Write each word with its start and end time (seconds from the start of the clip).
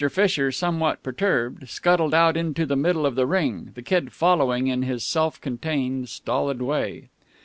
Fisher, 0.09 0.51
somewhat 0.51 1.03
perturbed, 1.03 1.69
scuttled 1.69 2.15
out 2.15 2.35
into 2.35 2.65
the 2.65 2.75
middle 2.75 3.05
of 3.05 3.13
the 3.13 3.27
ring, 3.27 3.69
the 3.75 3.83
Kid 3.83 4.11
following 4.11 4.65
in 4.65 4.81
his 4.81 5.03
self 5.03 5.39
contained, 5.39 6.09
stolid 6.09 6.59
way. 6.59 7.09